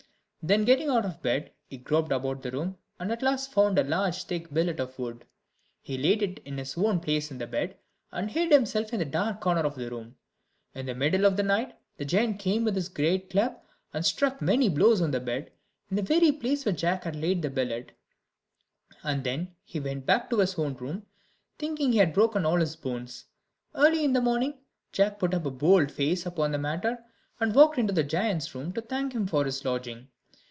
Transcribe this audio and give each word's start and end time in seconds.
Then 0.43 0.65
getting 0.65 0.89
out 0.89 1.05
of 1.05 1.21
bed, 1.21 1.51
he 1.67 1.77
groped 1.77 2.11
about 2.11 2.41
the 2.41 2.49
room, 2.49 2.77
and 2.99 3.11
at 3.11 3.21
last 3.21 3.53
found 3.53 3.77
a 3.77 3.83
large 3.83 4.23
thick 4.23 4.51
billet 4.51 4.79
of 4.79 4.97
wood; 4.97 5.23
he 5.83 5.99
laid 5.99 6.23
it 6.23 6.39
in 6.43 6.57
his 6.57 6.75
own 6.75 6.99
place 6.99 7.29
in 7.29 7.37
the 7.37 7.45
bed, 7.45 7.77
and 8.11 8.31
hid 8.31 8.51
himself 8.51 8.91
in 8.91 9.01
a 9.01 9.05
dark 9.05 9.39
corner 9.39 9.61
of 9.61 9.75
the 9.75 9.91
room. 9.91 10.15
In 10.73 10.87
the 10.87 10.95
middle 10.95 11.25
of 11.25 11.37
the 11.37 11.43
night 11.43 11.75
the 11.97 12.05
giant 12.05 12.39
came 12.39 12.63
with 12.63 12.73
his 12.73 12.89
great 12.89 13.29
club, 13.29 13.55
and 13.93 14.03
struck 14.03 14.41
many 14.41 14.65
heavy 14.65 14.73
blows 14.77 14.99
on 14.99 15.11
the 15.11 15.19
bed, 15.19 15.51
in 15.91 15.95
the 15.95 16.01
very 16.01 16.31
place 16.31 16.65
where 16.65 16.73
Jack 16.73 17.03
had 17.03 17.15
laid 17.15 17.43
the 17.43 17.49
billet, 17.51 17.91
and 19.03 19.23
then 19.23 19.53
he 19.63 19.79
went 19.79 20.07
back 20.07 20.27
to 20.31 20.39
his 20.39 20.57
own 20.57 20.73
room, 20.73 21.05
thinking 21.59 21.91
he 21.91 21.99
had 21.99 22.13
broken 22.13 22.47
all 22.47 22.57
his 22.59 22.75
bones. 22.75 23.25
Early 23.75 24.03
in 24.03 24.13
the 24.13 24.21
morning, 24.21 24.55
Jack 24.91 25.19
put 25.19 25.35
a 25.35 25.39
bold 25.39 25.91
face 25.91 26.25
upon 26.25 26.51
the 26.51 26.57
matter, 26.57 26.97
and 27.39 27.53
walked 27.53 27.77
into 27.77 27.93
the 27.93 28.03
giant's 28.03 28.55
room 28.55 28.73
to 28.73 28.81
thank 28.81 29.13
him 29.13 29.27
for 29.27 29.45
his 29.45 29.63
lodging. 29.63 30.07